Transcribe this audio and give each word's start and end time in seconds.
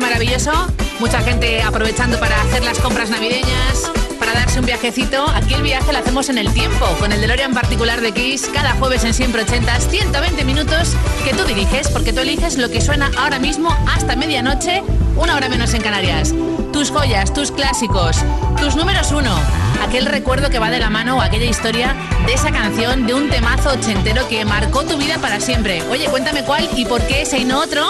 maravilloso, 0.00 0.52
mucha 1.00 1.20
gente 1.20 1.62
aprovechando 1.62 2.18
para 2.18 2.40
hacer 2.42 2.64
las 2.64 2.78
compras 2.78 3.10
navideñas, 3.10 3.90
para 4.18 4.32
darse 4.32 4.60
un 4.60 4.66
viajecito. 4.66 5.26
Aquí 5.34 5.54
el 5.54 5.62
viaje 5.62 5.92
lo 5.92 5.98
hacemos 5.98 6.28
en 6.28 6.38
el 6.38 6.52
tiempo, 6.52 6.86
con 6.98 7.12
el 7.12 7.20
DeLorean 7.20 7.52
particular 7.52 8.00
de 8.00 8.12
Kiss, 8.12 8.48
cada 8.52 8.72
jueves 8.74 9.04
en 9.04 9.14
Siempre 9.14 9.42
80, 9.42 9.80
120 9.80 10.44
minutos 10.44 10.94
que 11.24 11.34
tú 11.34 11.44
diriges, 11.44 11.88
porque 11.88 12.12
tú 12.12 12.20
eliges 12.20 12.56
lo 12.56 12.70
que 12.70 12.80
suena 12.80 13.10
ahora 13.18 13.38
mismo 13.38 13.76
hasta 13.88 14.16
medianoche, 14.16 14.82
una 15.16 15.36
hora 15.36 15.48
menos 15.48 15.74
en 15.74 15.82
Canarias. 15.82 16.32
Tus 16.72 16.90
joyas, 16.90 17.32
tus 17.32 17.52
clásicos, 17.52 18.16
tus 18.58 18.76
números 18.76 19.12
uno, 19.12 19.34
aquel 19.82 20.06
recuerdo 20.06 20.50
que 20.50 20.58
va 20.58 20.70
de 20.70 20.78
la 20.78 20.90
mano 20.90 21.18
o 21.18 21.20
aquella 21.20 21.44
historia 21.44 21.94
de 22.26 22.32
esa 22.32 22.50
canción, 22.50 23.06
de 23.06 23.14
un 23.14 23.28
temazo 23.28 23.70
ochentero 23.70 24.26
que 24.28 24.44
marcó 24.44 24.82
tu 24.84 24.96
vida 24.96 25.18
para 25.18 25.38
siempre. 25.38 25.82
Oye, 25.90 26.06
cuéntame 26.06 26.44
cuál 26.44 26.68
y 26.74 26.86
por 26.86 27.02
qué 27.02 27.22
ese 27.22 27.38
y 27.38 27.44
no 27.44 27.60
otro 27.60 27.86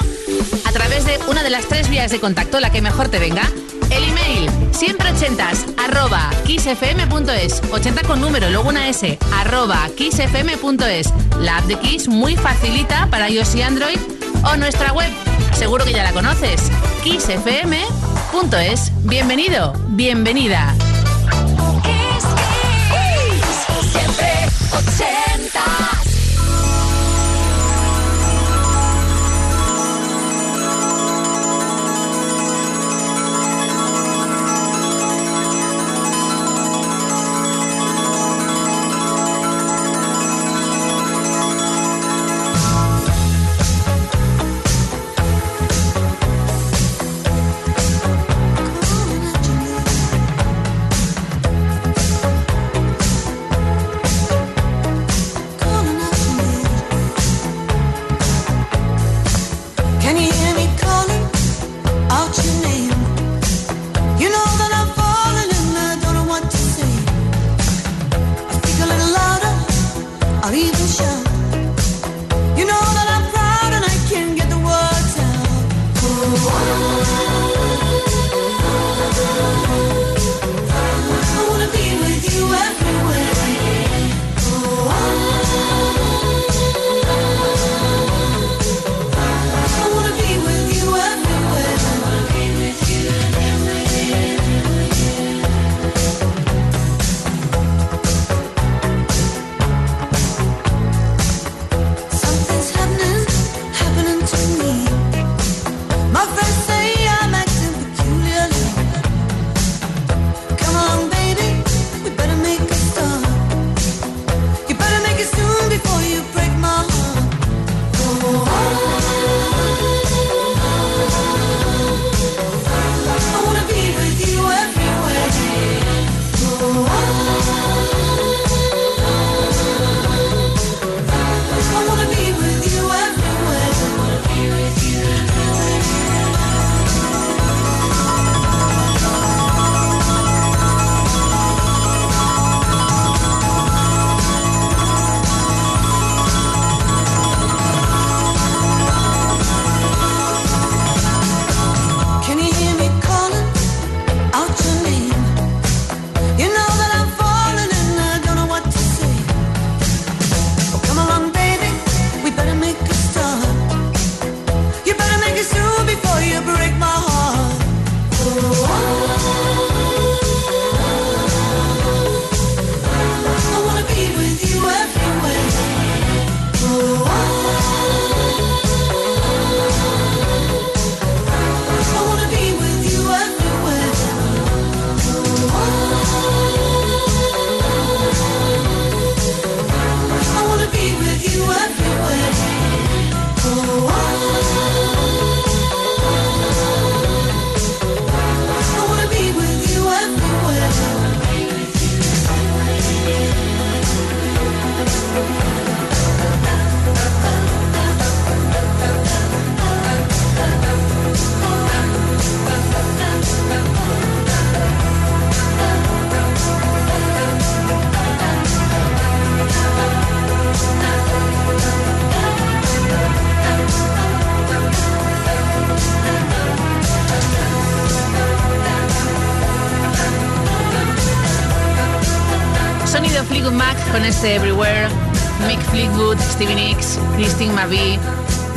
a 0.64 0.72
través 0.72 1.04
de 1.04 1.18
una 1.28 1.42
de 1.42 1.50
las 1.50 1.66
tres 1.66 1.88
vías 1.88 2.10
de 2.10 2.20
contacto, 2.20 2.58
la 2.60 2.70
que 2.70 2.82
mejor 2.82 3.08
te 3.08 3.18
venga. 3.18 3.42
El 3.90 4.04
email, 4.04 4.50
siempre 4.72 5.10
ochentas, 5.12 5.64
arroba 5.78 6.30
kissfm.es, 6.44 7.62
80 7.70 8.02
con 8.02 8.20
número, 8.20 8.50
luego 8.50 8.68
una 8.68 8.88
S, 8.88 9.18
arroba 9.34 9.88
kissfm.es. 9.96 11.12
La 11.38 11.58
app 11.58 11.66
de 11.66 11.78
Kiss 11.78 12.08
muy 12.08 12.36
facilita 12.36 13.06
para 13.10 13.30
iOS 13.30 13.54
y 13.54 13.62
Android 13.62 13.98
o 14.44 14.56
nuestra 14.56 14.92
web, 14.92 15.10
seguro 15.52 15.84
que 15.84 15.92
ya 15.92 16.02
la 16.02 16.12
conoces, 16.12 16.70
kissfm.es 17.04 18.01
kiss.es. 18.32 18.90
Bienvenido, 19.04 19.74
bienvenida. 19.90 20.74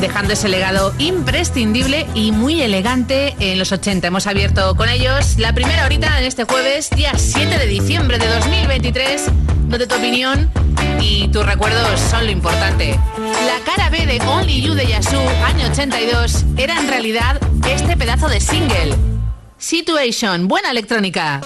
Dejando 0.01 0.33
ese 0.33 0.49
legado 0.49 0.93
imprescindible 0.97 2.05
y 2.13 2.33
muy 2.33 2.61
elegante 2.61 3.33
en 3.39 3.57
los 3.57 3.71
80. 3.71 4.07
Hemos 4.07 4.27
abierto 4.27 4.75
con 4.75 4.89
ellos 4.89 5.37
la 5.37 5.53
primera 5.53 5.85
horita 5.85 6.19
en 6.19 6.25
este 6.25 6.43
jueves, 6.43 6.89
día 6.89 7.13
7 7.15 7.57
de 7.57 7.65
diciembre 7.65 8.17
de 8.17 8.27
2023, 8.27 9.27
donde 9.67 9.87
tu 9.87 9.95
opinión 9.95 10.51
y 10.99 11.29
tus 11.29 11.45
recuerdos 11.45 11.97
son 11.99 12.25
lo 12.25 12.31
importante. 12.31 12.99
La 13.17 13.63
cara 13.63 13.89
B 13.89 14.05
de 14.05 14.19
Only 14.27 14.61
You 14.61 14.73
de 14.73 14.85
Yasu, 14.85 15.19
año 15.45 15.67
82, 15.71 16.43
era 16.57 16.77
en 16.77 16.89
realidad 16.89 17.39
este 17.69 17.95
pedazo 17.95 18.27
de 18.27 18.41
single. 18.41 18.95
Situation, 19.57 20.49
buena 20.49 20.71
electrónica. 20.71 21.39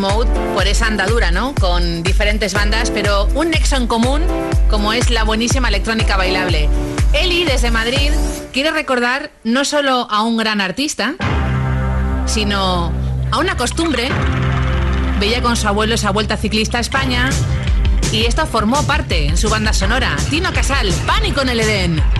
Por 0.00 0.66
esa 0.66 0.86
andadura, 0.86 1.30
¿no? 1.30 1.54
Con 1.54 2.02
diferentes 2.02 2.54
bandas, 2.54 2.90
pero 2.90 3.26
un 3.34 3.50
nexo 3.50 3.76
en 3.76 3.86
común 3.86 4.22
como 4.70 4.94
es 4.94 5.10
la 5.10 5.24
buenísima 5.24 5.68
electrónica 5.68 6.16
bailable. 6.16 6.70
Eli 7.12 7.44
desde 7.44 7.70
Madrid 7.70 8.10
quiere 8.50 8.70
recordar 8.70 9.30
no 9.44 9.66
solo 9.66 10.08
a 10.10 10.22
un 10.22 10.38
gran 10.38 10.62
artista, 10.62 11.16
sino 12.24 12.92
a 13.30 13.38
una 13.38 13.58
costumbre. 13.58 14.08
Veía 15.18 15.42
con 15.42 15.54
su 15.56 15.68
abuelo 15.68 15.96
esa 15.96 16.12
vuelta 16.12 16.38
ciclista 16.38 16.78
a 16.78 16.80
España 16.80 17.28
y 18.10 18.24
esto 18.24 18.46
formó 18.46 18.82
parte 18.84 19.26
en 19.26 19.36
su 19.36 19.50
banda 19.50 19.74
sonora. 19.74 20.16
Tino 20.30 20.50
Casal, 20.54 20.90
Pánico 21.06 21.42
en 21.42 21.50
el 21.50 21.60
Edén. 21.60 22.19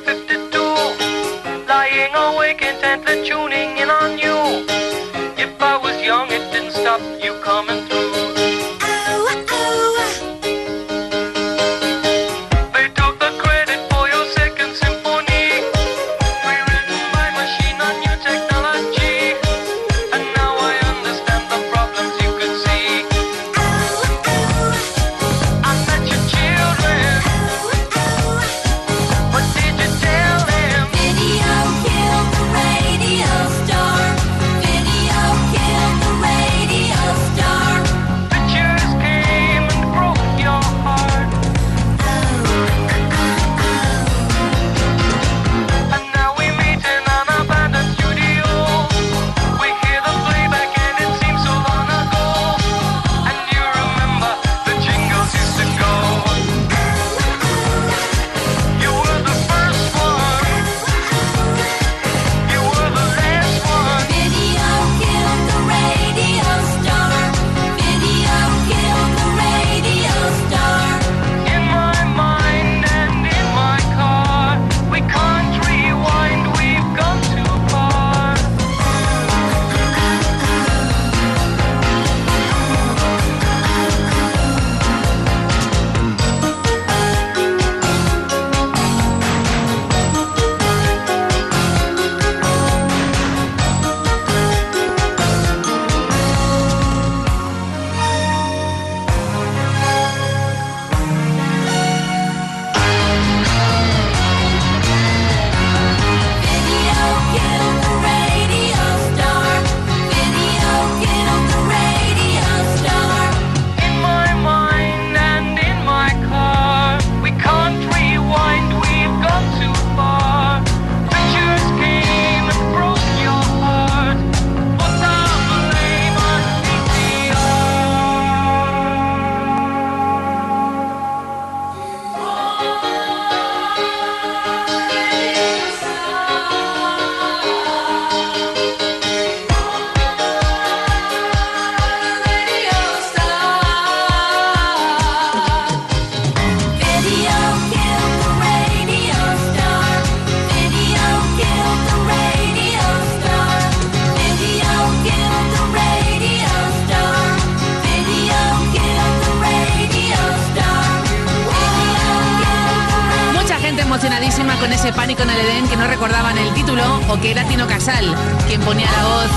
en 165.21 165.29
el 165.29 165.39
Edén 165.39 165.67
que 165.67 165.75
no 165.75 165.87
recordaban 165.87 166.37
el 166.37 166.53
título 166.53 166.83
o 167.07 167.19
que 167.19 167.31
era 167.31 167.43
Tino 167.45 167.67
Casal 167.67 168.15
quien 168.47 168.59
ponía 168.61 168.89
la 168.91 169.03
voz 169.03 169.31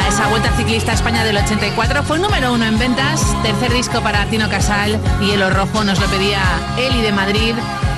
a 0.00 0.08
esa 0.08 0.28
vuelta 0.28 0.50
ciclista 0.56 0.92
a 0.92 0.94
España 0.94 1.24
del 1.24 1.36
84. 1.36 2.02
Fue 2.02 2.18
número 2.18 2.52
uno 2.52 2.64
en 2.64 2.78
ventas, 2.78 3.20
tercer 3.42 3.72
disco 3.72 4.00
para 4.00 4.26
Tino 4.26 4.48
Casal 4.48 4.98
y 5.22 5.30
el 5.30 5.54
rojo 5.54 5.84
nos 5.84 6.00
lo 6.00 6.06
pedía 6.06 6.42
Eli 6.76 7.00
de 7.02 7.12
Madrid 7.12 7.54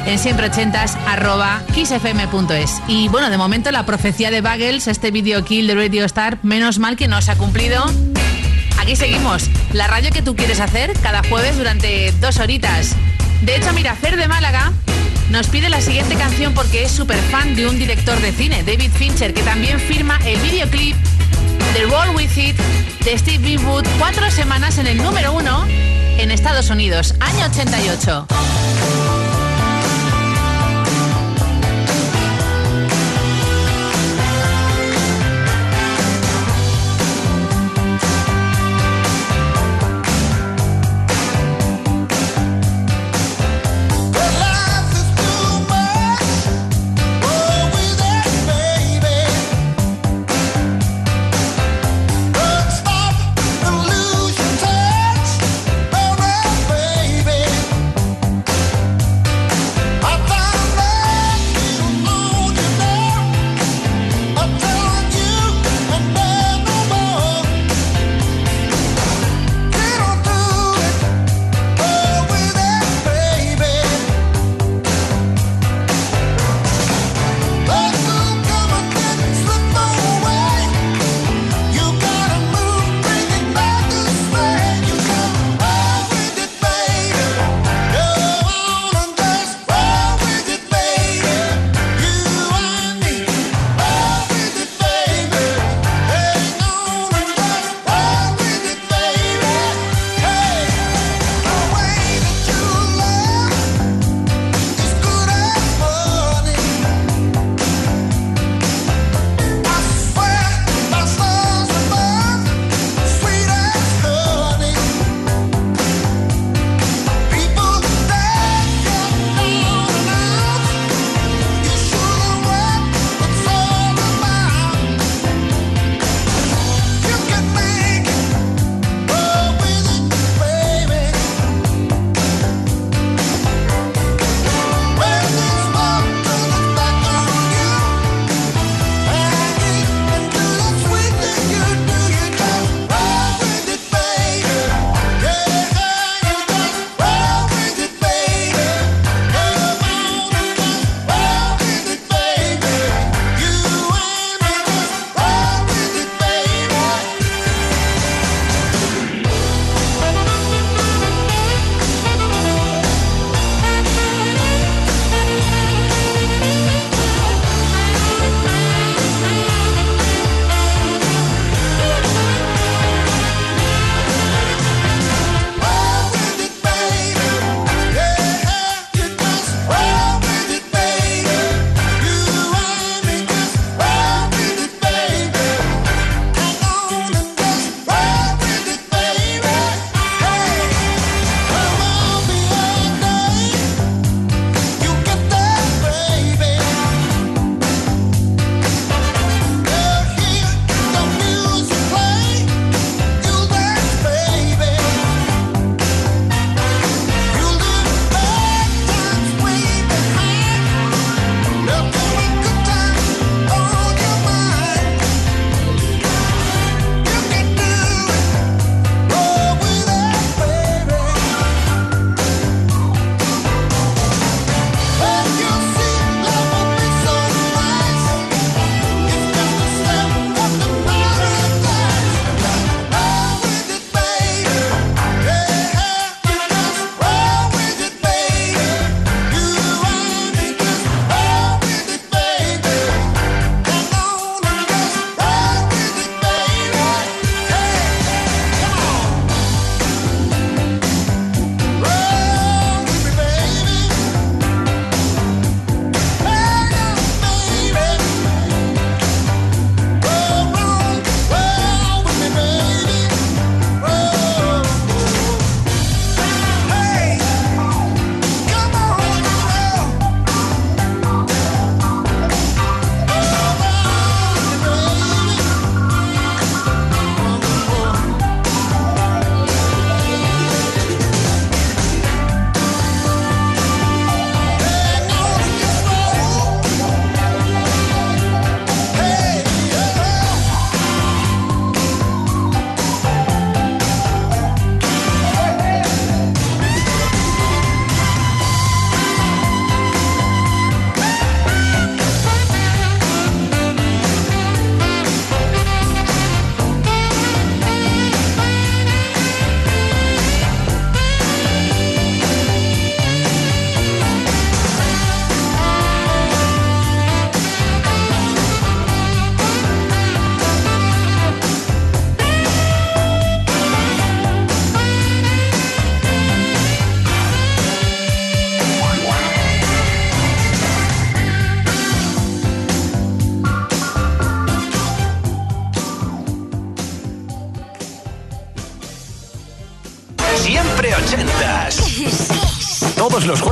en 0.07 0.19
siempre 0.19 0.49
ochentas 0.49 0.97
arroba 1.07 1.63
kissfm.es. 1.75 2.83
Y 2.87 3.09
bueno, 3.09 3.31
de 3.31 3.39
momento 3.39 3.71
la 3.71 3.87
profecía 3.87 4.31
de 4.31 4.41
Bagels, 4.41 4.87
este 4.87 5.11
video 5.11 5.45
kill 5.45 5.67
de 5.69 5.75
Radio 5.75 6.05
Star, 6.05 6.39
menos 6.43 6.79
mal 6.79 6.97
que 6.97 7.09
no 7.09 7.23
se 7.23 7.31
ha 7.31 7.37
cumplido. 7.37 7.85
Aquí 8.79 8.97
seguimos, 8.97 9.49
la 9.73 9.87
radio 9.87 10.11
que 10.11 10.23
tú 10.23 10.37
quieres 10.37 10.61
hacer 10.61 10.93
cada 11.03 11.23
jueves 11.23 11.57
durante 11.57 12.13
dos 12.21 12.39
horitas. 12.39 12.97
De 13.43 13.57
hecho, 13.57 13.73
mira, 13.73 13.95
Fer 13.95 14.17
de 14.17 14.29
Málaga 14.29 14.73
nos 15.31 15.47
pide 15.47 15.69
la 15.69 15.81
siguiente 15.81 16.17
canción 16.17 16.53
porque 16.55 16.85
es 16.85 16.91
súper 16.91 17.19
fan 17.31 17.55
de 17.55 17.67
un 17.67 17.79
director 17.79 18.21
de 18.21 18.33
cine, 18.33 18.63
David 18.65 18.91
Fincher, 18.93 19.33
que 19.33 19.43
también 19.43 19.79
firma 19.79 20.19
el 20.25 20.39
videoclip 20.41 20.97
de 21.75 21.83
Roll 21.85 22.17
With 22.17 22.37
It 22.37 22.57
de 23.05 23.17
Steve 23.17 23.45
Winwood, 23.45 23.85
cuatro 23.99 24.31
semanas 24.31 24.79
en 24.79 24.87
el 24.87 24.99
número 24.99 25.33
uno 25.33 25.65
en 25.69 26.31
Estados 26.31 26.71
Unidos, 26.71 27.15
año 27.21 27.47
88. 27.47 28.27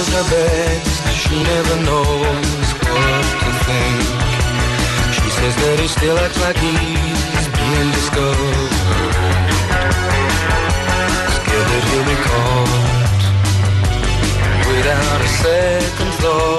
is 0.00 0.08
her 0.12 0.26
best. 0.30 0.92
She 1.16 1.42
never 1.42 1.76
knows 1.88 2.68
what 2.84 3.24
to 3.42 3.50
think. 3.66 4.04
She 5.16 5.28
says 5.36 5.54
that 5.62 5.76
he 5.80 5.88
still 5.88 6.18
acts 6.18 6.40
like 6.40 6.58
he's 6.58 7.46
being 7.58 7.90
discovered. 7.98 8.72
Scared 11.36 11.68
that 11.72 11.84
he'll 11.88 12.08
be 12.12 12.18
caught 12.28 13.22
without 14.68 15.20
a 15.20 15.30
second 15.42 16.12
thought. 16.20 16.55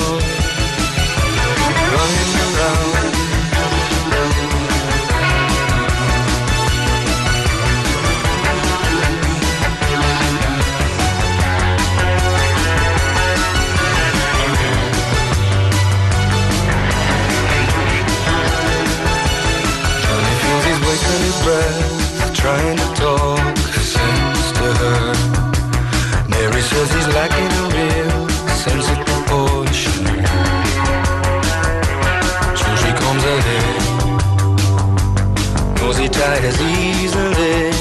quite 36.27 36.43
as 36.43 36.59
easily. 36.61 37.71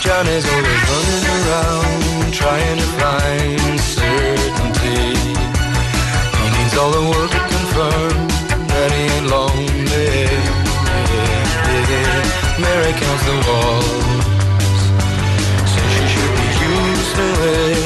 John 0.00 0.26
is 0.28 0.44
always 0.54 0.82
running 0.90 1.24
around 1.34 2.32
trying 2.32 2.78
to 2.78 2.88
find 3.02 3.80
certainty. 3.80 5.02
He 6.38 6.46
needs 6.56 6.74
all 6.78 6.92
the 6.98 7.04
world 7.10 7.30
to 7.36 7.42
confirm 7.54 8.16
that 8.72 8.90
he 8.96 9.02
ain't 9.14 9.26
lonely. 9.26 10.22
Mary 12.62 12.92
counts 13.02 13.24
the 13.30 13.36
walls, 13.48 14.80
says 15.72 15.90
she 15.96 16.04
should 16.14 16.34
be 16.40 16.48
used 16.62 17.12
to 17.16 17.26
it. 17.54 17.81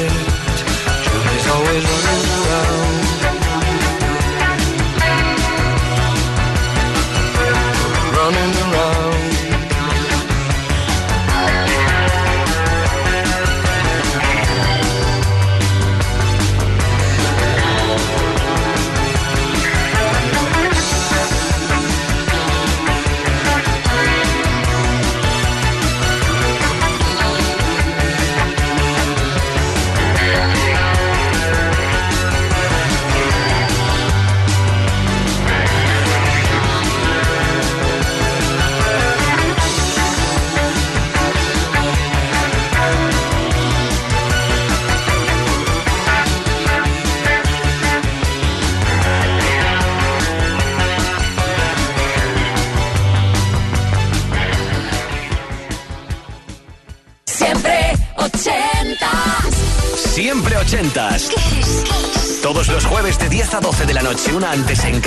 desayuna 64.37 64.51
antes 64.51 64.85
en 64.85 65.01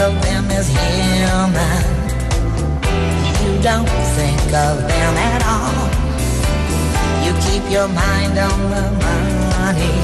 of 0.00 0.22
them 0.22 0.50
as 0.50 0.66
human. 0.68 1.82
You 3.42 3.52
don't 3.60 3.92
think 4.16 4.40
of 4.68 4.74
them 4.88 5.14
at 5.32 5.42
all. 5.44 5.88
You 7.24 7.32
keep 7.44 7.64
your 7.70 7.88
mind 7.88 8.38
on 8.38 8.58
the 8.74 8.86
money, 9.04 9.96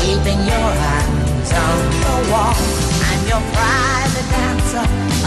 keeping 0.00 0.40
your 0.52 0.70
eyes 0.96 1.50
on 1.52 1.78
the 2.04 2.16
wall. 2.32 2.56
I'm 3.08 3.22
your 3.28 3.44
private 3.52 4.28
dancer, 4.32 4.86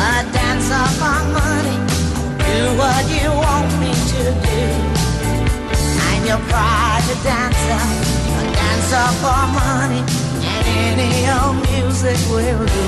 a 0.10 0.12
dancer 0.34 0.86
for 0.98 1.20
money. 1.38 1.78
Do 2.50 2.62
what 2.82 3.04
you 3.14 3.30
want 3.30 3.70
me 3.82 3.94
to 4.14 4.24
do. 4.50 4.62
I'm 6.10 6.24
your 6.26 6.42
private 6.50 7.22
dancer, 7.22 7.82
a 8.40 8.44
dancer 8.58 9.08
for 9.22 9.42
money, 9.62 10.02
any 10.90 11.14
old 11.38 11.58
music 11.70 12.20
will 12.32 12.66
do. 12.78 12.88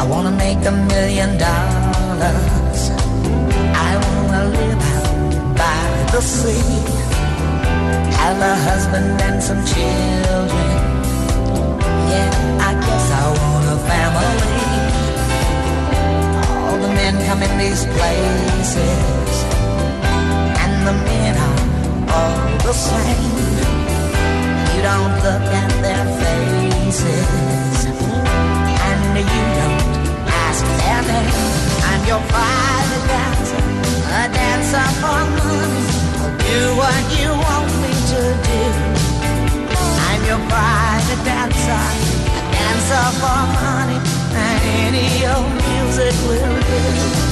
I 0.00 0.04
wanna 0.12 0.32
make 0.46 0.62
a 0.72 0.74
million 0.92 1.30
dollars. 1.38 2.80
I 3.88 3.90
wanna 4.06 4.44
live 4.58 4.82
by 5.62 5.82
the 6.12 6.20
sea. 6.20 6.78
Have 8.20 8.40
a 8.52 8.54
husband 8.68 9.20
and 9.28 9.42
some 9.42 9.62
children. 9.72 10.78
Yeah, 12.12 12.30
I 12.68 12.72
guess 12.84 13.06
I 13.20 13.24
want 13.38 13.66
a 13.76 13.78
family. 13.90 14.60
All 16.66 16.78
the 16.84 16.92
men 17.00 17.14
come 17.28 17.42
in 17.42 17.52
these 17.58 17.84
places, 17.96 19.32
and 20.62 20.72
the 20.88 20.94
men 21.08 21.34
are 21.46 21.59
all 22.12 22.34
the 22.66 22.72
same. 22.72 23.34
You 24.74 24.80
don't 24.82 25.14
look 25.24 25.46
at 25.62 25.72
their 25.84 26.06
faces, 26.20 27.84
and 28.86 29.00
you 29.16 29.44
don't 29.58 29.84
ask 30.44 30.64
their 30.80 31.02
name. 31.10 31.34
I'm 31.90 32.02
your 32.10 32.22
private 32.34 33.04
dancer, 33.12 33.62
a 34.18 34.22
dancer 34.38 34.88
for 35.00 35.22
money. 35.38 35.84
Do 36.46 36.58
what 36.80 37.02
you 37.18 37.30
want 37.44 37.70
me 37.82 37.92
to 38.12 38.22
do. 38.48 38.62
I'm 40.08 40.22
your 40.30 40.42
private 40.50 41.22
dancer, 41.24 41.84
a 42.38 42.42
dancer 42.54 43.06
for 43.20 43.40
money, 43.60 43.98
and 44.44 44.60
any 44.86 45.08
old 45.30 45.52
music 45.68 46.14
will 46.26 46.58
do. 46.70 47.29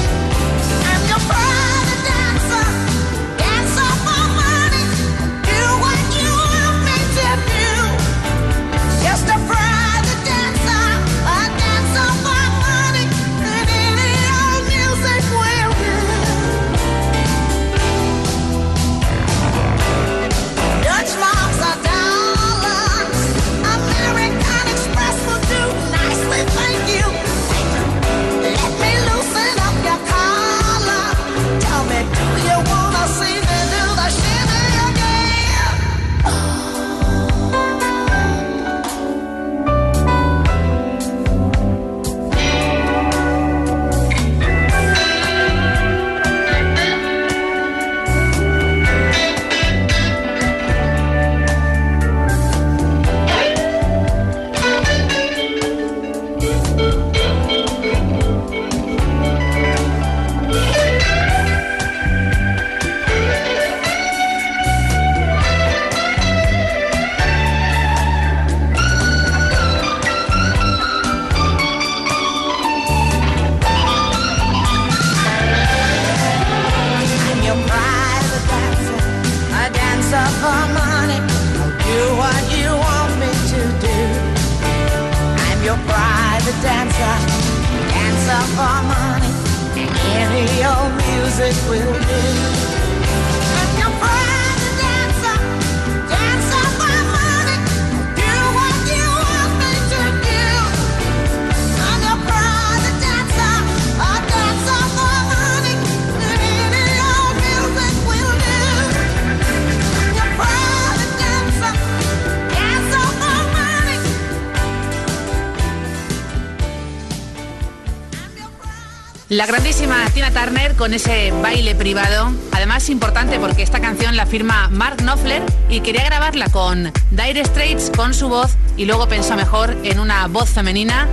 La 119.39 119.47
grandísima 119.47 120.05
Tina 120.13 120.33
Turner 120.33 120.75
con 120.75 120.93
ese 120.93 121.31
baile 121.31 121.77
privado. 121.77 122.33
Además, 122.51 122.89
importante 122.89 123.39
porque 123.39 123.63
esta 123.63 123.81
canción 123.81 124.17
la 124.17 124.27
firma 124.27 124.69
Mark 124.69 124.97
Knopfler 124.97 125.45
y 125.71 125.81
quería 125.81 126.03
grabarla 126.03 126.49
con 126.49 126.93
Dire 127.13 127.45
Straits 127.45 127.93
con 127.95 128.15
su 128.15 128.29
voz 128.29 128.57
y 128.77 128.85
luego 128.85 129.07
pensó 129.07 129.37
mejor 129.37 129.77
en 129.85 130.01
una 130.01 130.27
voz 130.27 130.51
femenina 130.51 131.07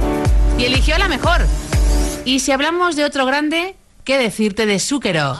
y 0.58 0.64
eligió 0.64 0.98
la 0.98 1.08
mejor. 1.08 1.46
Y 2.26 2.40
si 2.40 2.52
hablamos 2.52 2.96
de 2.96 3.06
otro 3.06 3.28
grande, 3.28 3.76
¿qué 4.04 4.18
decirte 4.18 4.66
de 4.66 4.80
Zúquero? 4.80 5.40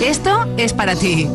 Esto 0.00 0.46
es 0.56 0.72
para 0.72 0.94
ti. 0.94 1.28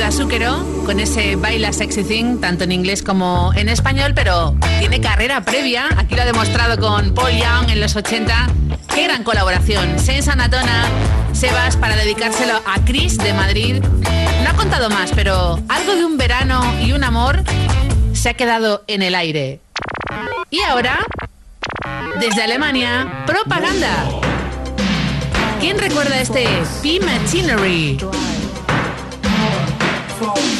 Gente 0.00 0.04
ha 0.04 0.06
conocido 0.06 0.06
a 0.06 0.10
Zúquero 0.10 0.84
con 0.86 1.00
ese 1.00 1.36
Baila 1.36 1.72
Sexy 1.72 2.04
Thing, 2.04 2.40
tanto 2.40 2.64
en 2.64 2.72
inglés 2.72 3.02
como 3.02 3.52
en 3.54 3.68
español, 3.68 4.12
pero 4.14 4.54
tiene 4.78 5.00
carrera 5.00 5.42
previa. 5.42 5.88
Aquí 5.96 6.14
lo 6.14 6.22
ha 6.22 6.24
demostrado 6.24 6.78
con 6.78 7.14
Paul 7.14 7.32
Young 7.32 7.70
en 7.70 7.80
los 7.80 7.96
80. 7.96 8.48
¡Qué 8.94 9.04
gran 9.04 9.24
colaboración! 9.24 9.98
Sensa 9.98 10.34
Natona, 10.36 10.84
Sebas, 11.32 11.76
para 11.76 11.96
dedicárselo 11.96 12.54
a 12.66 12.80
Chris 12.84 13.18
de 13.18 13.32
Madrid. 13.34 13.82
No 14.42 14.50
ha 14.50 14.54
contado 14.54 14.90
más, 14.90 15.12
pero 15.14 15.60
algo 15.68 15.94
de 15.94 16.04
un 16.04 16.16
verano 16.16 16.62
y 16.82 16.92
un 16.92 17.04
amor 17.04 17.42
se 18.12 18.30
ha 18.30 18.34
quedado 18.34 18.84
en 18.86 19.02
el 19.02 19.14
aire. 19.14 19.60
Y 20.50 20.60
ahora, 20.62 20.98
desde 22.20 22.42
Alemania, 22.42 23.24
propaganda. 23.26 24.06
¿Quién 25.60 25.78
recuerda 25.78 26.20
este 26.20 26.46
P-Machinery? 26.82 27.98
Siempre 30.20 30.59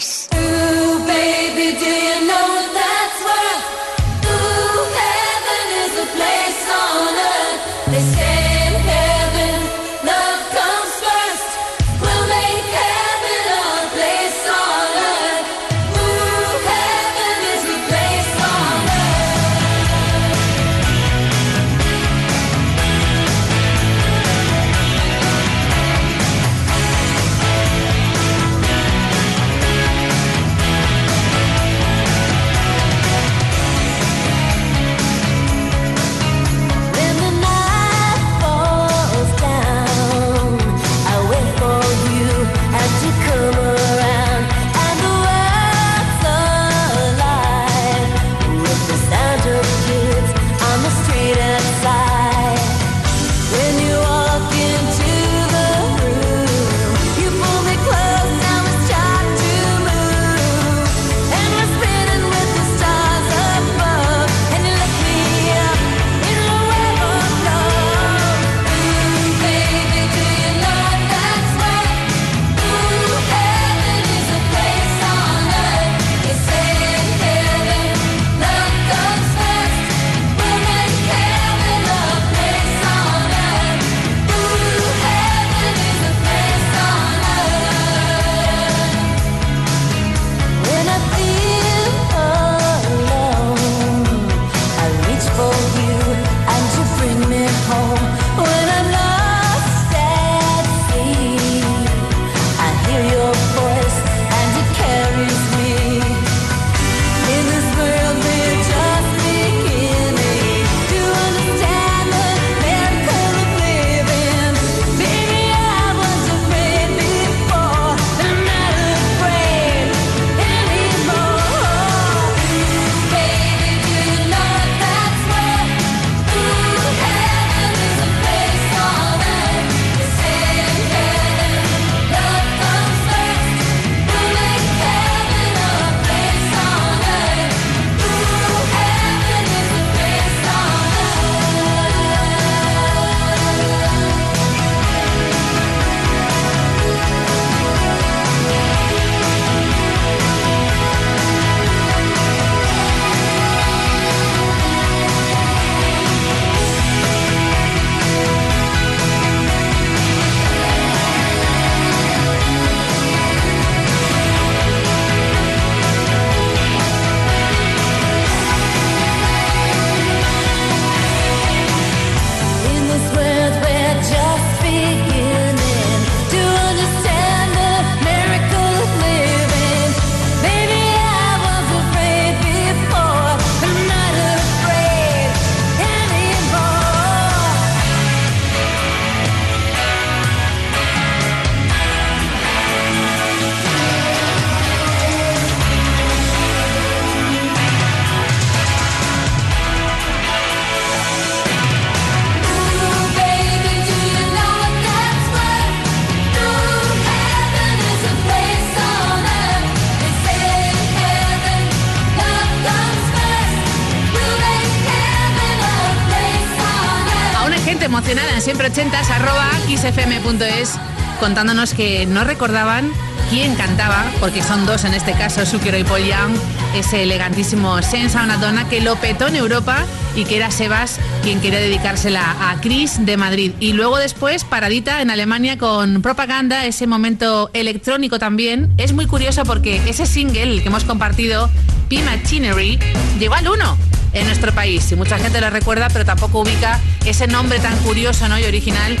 xfm.es 219.91 220.79
contándonos 221.19 221.73
que 221.73 222.05
no 222.05 222.23
recordaban 222.23 222.89
quién 223.29 223.55
cantaba, 223.55 224.05
porque 224.19 224.41
son 224.41 224.65
dos 224.65 224.85
en 224.85 224.93
este 224.93 225.13
caso, 225.13 225.45
Sukiro 225.45 225.77
y 225.77 225.83
Paul 225.83 226.01
Young, 226.01 226.33
ese 226.75 227.03
elegantísimo 227.03 227.81
Sensa 227.81 228.23
una 228.23 228.37
dona 228.37 228.67
que 228.67 228.81
lo 228.81 228.95
petó 228.95 229.27
en 229.27 229.35
Europa 229.35 229.85
y 230.15 230.25
que 230.25 230.37
era 230.37 230.49
Sebas 230.49 230.99
quien 231.23 231.39
quería 231.39 231.59
dedicársela 231.59 232.35
a 232.49 232.59
Chris 232.61 233.05
de 233.05 233.17
Madrid. 233.17 233.51
Y 233.59 233.73
luego 233.73 233.97
después, 233.97 234.43
paradita 234.43 235.01
en 235.01 235.11
Alemania 235.11 235.57
con 235.57 236.01
propaganda, 236.01 236.65
ese 236.65 236.87
momento 236.87 237.49
electrónico 237.53 238.17
también. 238.17 238.73
Es 238.77 238.93
muy 238.93 239.05
curioso 239.05 239.43
porque 239.43 239.81
ese 239.87 240.05
single 240.05 240.61
que 240.61 240.67
hemos 240.67 240.83
compartido, 240.83 241.49
P 241.89 242.01
Machinery, 242.01 242.79
llegó 243.19 243.35
al 243.35 243.47
1 243.47 243.77
en 244.13 244.25
nuestro 244.25 244.53
país. 244.53 244.91
Y 244.91 244.95
mucha 244.95 245.17
gente 245.17 245.39
lo 245.39 245.49
recuerda, 245.49 245.89
pero 245.89 246.05
tampoco 246.05 246.39
ubica 246.39 246.79
ese 247.05 247.27
nombre 247.27 247.59
tan 247.59 247.77
curioso 247.79 248.27
¿no? 248.27 248.39
y 248.39 248.43
original 248.43 248.97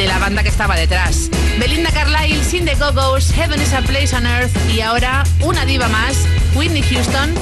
de 0.00 0.06
la 0.06 0.18
banda 0.18 0.42
que 0.42 0.48
estaba 0.48 0.76
detrás. 0.76 1.28
Belinda 1.58 1.90
Carlisle, 1.90 2.42
Sin 2.42 2.64
the 2.64 2.74
Heaven 3.34 3.60
is 3.60 3.74
a 3.74 3.82
Place 3.82 4.16
on 4.16 4.24
Earth 4.24 4.50
y 4.74 4.80
ahora 4.80 5.24
una 5.42 5.66
diva 5.66 5.88
más, 5.88 6.16
Whitney 6.54 6.82
Houston. 6.82 7.34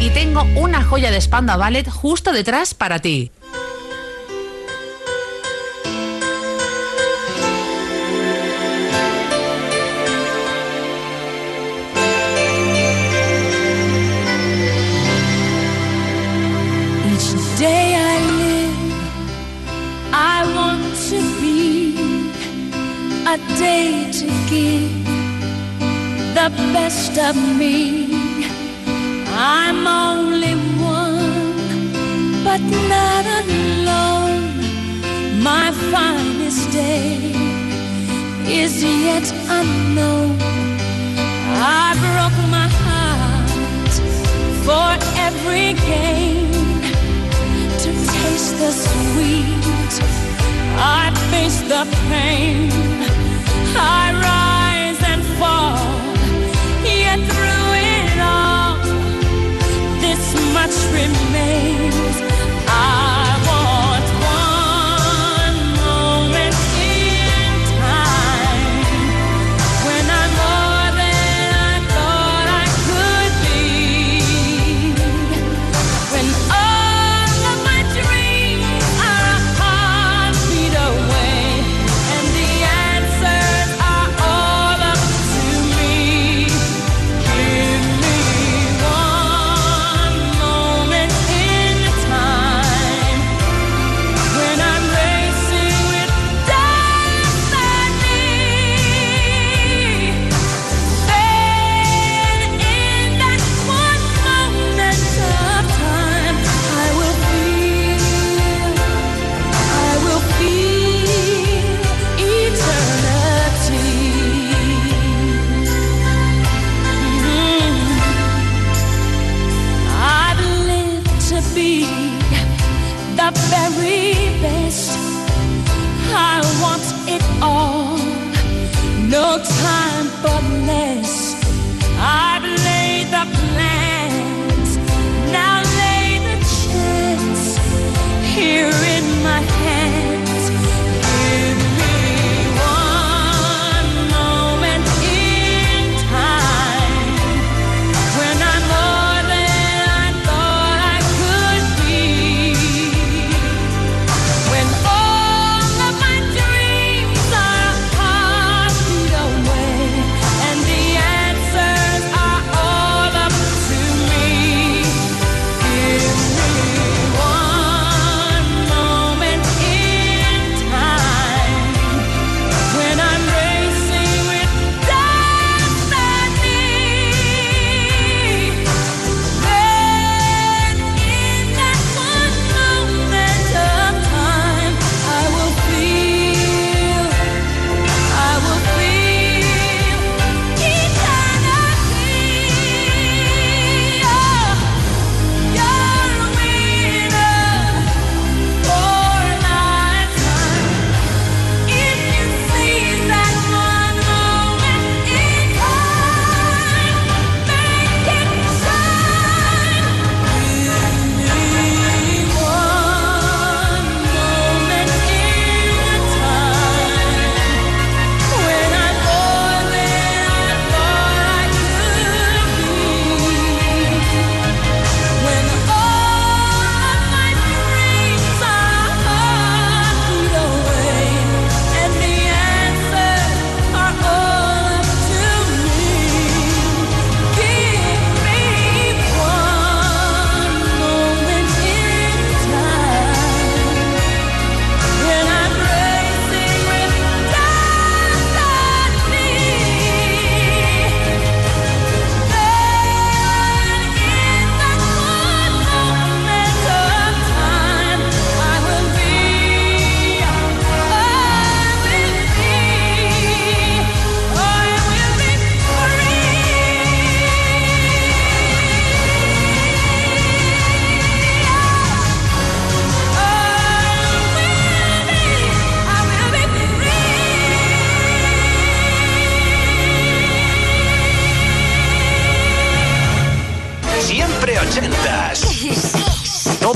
Y 0.00 0.08
tengo 0.10 0.44
una 0.56 0.82
joya 0.82 1.10
de 1.10 1.20
Spanda 1.20 1.58
Ballet 1.58 1.86
justo 1.86 2.32
detrás 2.32 2.72
para 2.72 3.00
ti. 3.00 3.30
To 24.18 24.26
give 24.50 25.04
the 26.34 26.50
best 26.74 27.16
of 27.18 27.36
me. 27.56 28.08
I'm 29.28 29.86
only 29.86 30.54
one, 30.82 31.62
but 32.42 32.60
not 32.92 33.24
alone. 33.42 34.42
My 35.40 35.70
finest 35.92 36.68
day 36.72 37.32
is 38.60 38.82
yet 38.82 39.26
unknown. 39.58 40.36
I 41.80 41.94
broke 42.02 42.40
my 42.56 42.68
heart 42.82 43.94
for 44.66 44.88
every 45.26 45.74
gain 45.92 46.50
to 47.82 47.90
taste 48.14 48.54
the 48.58 48.72
sweet. 48.72 49.92
I 50.76 51.12
face 51.30 51.60
the 51.72 51.86
pain. 52.10 53.17
Remains. 60.92 62.47